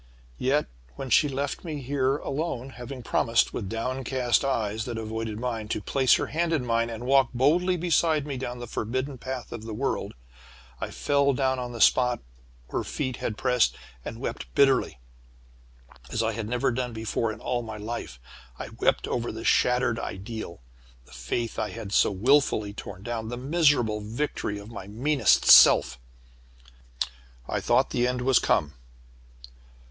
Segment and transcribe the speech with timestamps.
[0.39, 5.67] "Yet, when she left me here alone, having promised, with downcast eyes that avoided mine,
[5.67, 9.51] to place her hand in mine, and walk boldly beside me down the forbidden path
[9.51, 10.15] of the world,
[10.79, 12.19] I fell down on the spot
[12.71, 14.97] her feet had pressed, and wept bitterly,
[16.11, 18.19] as I had never done before in all my life.
[18.79, 20.61] Wept over the shattered ideal,
[21.05, 25.99] the faith I had so wilfully torn down, the miserable victory of my meanest self.
[27.47, 28.73] "I thought the end was come.